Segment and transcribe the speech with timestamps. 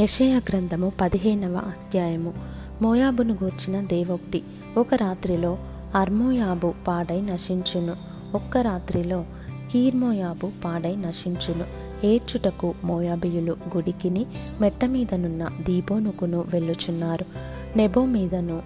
[0.00, 2.34] యషయ గ్రంథము పదిహేనవ అధ్యాయము.
[2.82, 4.42] మోయాబును గూర్చిన దేవోక్తి
[4.76, 5.58] ఒక రాత్రిలో
[5.94, 7.96] అర్మోయాబు పాడై నశించును.
[8.34, 9.24] ఒక్క రాత్రిలో
[9.70, 11.64] కీర్మోయాబు పాడై నశించును.
[12.06, 14.26] ఏడ్చుటకు మోయాబియులు గుడికిని
[14.60, 17.24] మెట్ట మీదనున్న దీబోనుకును వెళ్ళుచున్నారు.
[17.78, 18.62] నెబో మీదను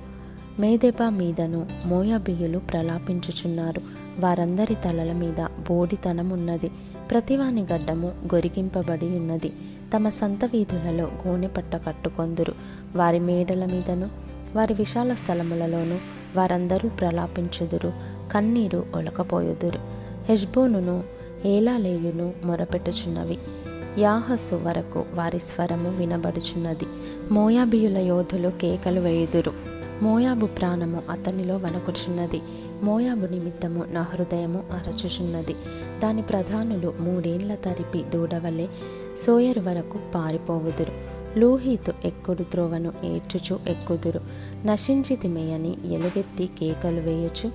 [0.59, 3.83] మేదెబా మీదను మోయాబియులు ప్రలాపించుచున్నారు.
[4.21, 6.71] వారందరి తలల మీద బోడితనమున్నది.
[7.11, 9.53] ప్రతివాని గడ్డము గొరిగింపబడి ఉన్నది.
[9.97, 12.55] తమ సంత వీధులలో గోనెపట్ట కట్టుకొందురు.
[12.97, 14.09] వారి మేడల మీదను
[14.57, 15.97] వారి విశాల స్థలములలోనూ
[16.37, 17.93] వారందరూ ప్రలాపించుదురు.
[18.33, 19.79] కన్నీరు ఒలకపోయుదురు.
[20.29, 21.05] హెజ్బోనును
[21.45, 23.39] ఏలాలేయును మొరపెట్టుచున్నవి.
[23.99, 26.85] యాహస్సు వరకు వారి స్వరము వినబడుచున్నది.
[27.33, 29.70] మోయాబియుల యోధులు కేకలు వేయుదురు.
[30.03, 32.43] మోయాబు ప్రాణము అతనిలో వనకుచున్నది
[32.83, 35.57] మోయాబు నిమిత్తము నా హృదయము అరచుచున్నది.
[36.03, 38.69] దాని ప్రధానులు మూడేండ్ల తరిపి దూడవలే
[39.27, 40.93] సోయరు వరకు పారిపోవుదురు.
[41.39, 44.21] లూహీతు ఎక్కుడు త్రోవను ఏడ్చుచు ఎక్కుదురు.
[44.67, 47.51] నశించితిమేయని ఎలుగెత్తి కేకలు వేయుచు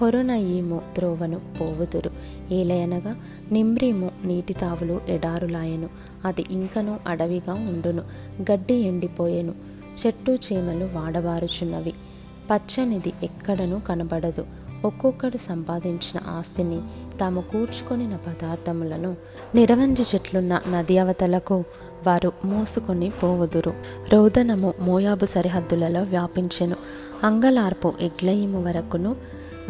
[0.00, 2.10] హొరునయీము త్రోవను పోవుదురు.
[2.52, 3.16] ఏలయనగా
[3.52, 5.88] నిమ్రీము నీటి తావులు ఎడారులాయను.
[6.24, 8.02] అది ఇంకను అడవిగా ఉండును.
[8.52, 9.75] గడ్డి ఎండిపోయెను.
[10.06, 11.92] చెట్టు చీమలు వాడబారుచున్నవి.
[12.52, 14.46] పచ్చనిది ఎక్కడనూ కనబడదు.
[14.84, 16.80] ఒక్కొక్కడు సంపాదించిన ఆస్తిని
[17.20, 19.16] తాము కూర్చుకొనిన పదార్థములను
[19.54, 21.64] నిరవంజి చెట్లున్న నది అవతలకు
[22.06, 23.72] వారు మోసుకొని పోవుదురు.
[24.12, 26.76] రోదనము మోయాబు సరిహద్దులలో వ్యాపించెను.
[27.24, 29.16] అంగలార్పు ఎగ్లయిము వరకును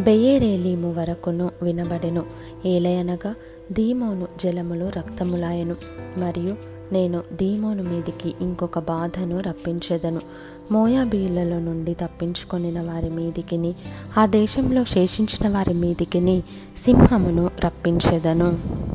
[0.01, 2.27] బెయ్యేరేలీము వరకును వినబడెను.
[2.67, 3.35] ఏలయనగా
[3.73, 5.75] దీమోను జలములు రక్తములాయను.
[6.19, 10.21] మరియు నేను దీమోను మీదికి ఇంకొక బాధను రప్పించెదను.
[10.73, 13.75] మోయాబీయులలో నుండి తప్పించుకొనిన వారి మీదికిని
[14.19, 16.43] ఆ దేశంలో శేషించిన వారి మీదికిని
[16.79, 18.86] సింహమును రప్పించెదను.